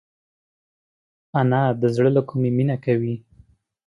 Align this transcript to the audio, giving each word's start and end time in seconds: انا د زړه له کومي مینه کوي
انا 1.39 1.61
د 1.81 1.83
زړه 1.95 2.09
له 2.17 2.21
کومي 2.29 2.51
مینه 2.57 2.75
کوي 2.85 3.15